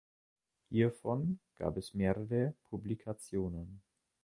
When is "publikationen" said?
2.71-3.83